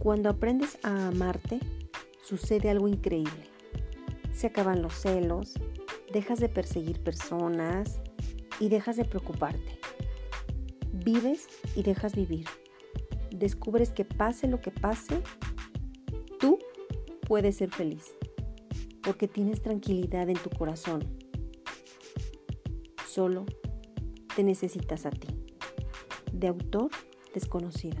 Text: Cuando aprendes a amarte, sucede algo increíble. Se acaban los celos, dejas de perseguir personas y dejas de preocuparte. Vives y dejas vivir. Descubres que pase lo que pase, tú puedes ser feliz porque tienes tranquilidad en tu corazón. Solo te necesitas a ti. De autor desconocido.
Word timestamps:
Cuando 0.00 0.30
aprendes 0.30 0.78
a 0.82 1.08
amarte, 1.08 1.60
sucede 2.22 2.70
algo 2.70 2.88
increíble. 2.88 3.50
Se 4.32 4.46
acaban 4.46 4.80
los 4.80 4.94
celos, 4.94 5.52
dejas 6.10 6.40
de 6.40 6.48
perseguir 6.48 7.02
personas 7.02 8.00
y 8.58 8.70
dejas 8.70 8.96
de 8.96 9.04
preocuparte. 9.04 9.78
Vives 10.90 11.48
y 11.76 11.82
dejas 11.82 12.16
vivir. 12.16 12.46
Descubres 13.30 13.90
que 13.90 14.06
pase 14.06 14.48
lo 14.48 14.62
que 14.62 14.70
pase, 14.70 15.22
tú 16.38 16.58
puedes 17.28 17.58
ser 17.58 17.70
feliz 17.70 18.14
porque 19.02 19.28
tienes 19.28 19.60
tranquilidad 19.60 20.30
en 20.30 20.38
tu 20.38 20.48
corazón. 20.48 21.04
Solo 23.06 23.44
te 24.34 24.44
necesitas 24.44 25.04
a 25.04 25.10
ti. 25.10 25.28
De 26.32 26.48
autor 26.48 26.90
desconocido. 27.34 27.98